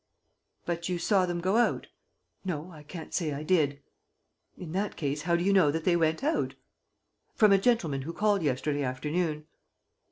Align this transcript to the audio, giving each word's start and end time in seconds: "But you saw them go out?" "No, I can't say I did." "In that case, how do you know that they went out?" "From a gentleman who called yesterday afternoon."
"But 0.65 0.89
you 0.89 0.97
saw 0.97 1.27
them 1.27 1.41
go 1.41 1.57
out?" 1.57 1.85
"No, 2.43 2.71
I 2.71 2.81
can't 2.81 3.13
say 3.13 3.33
I 3.33 3.43
did." 3.43 3.83
"In 4.57 4.71
that 4.71 4.95
case, 4.95 5.21
how 5.21 5.35
do 5.35 5.43
you 5.43 5.53
know 5.53 5.69
that 5.69 5.83
they 5.83 5.95
went 5.95 6.23
out?" 6.23 6.55
"From 7.35 7.51
a 7.51 7.59
gentleman 7.59 8.01
who 8.01 8.11
called 8.11 8.41
yesterday 8.41 8.81
afternoon." 8.81 9.45